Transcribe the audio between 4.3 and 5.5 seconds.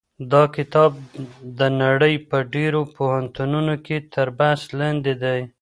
بحث لاندې دی.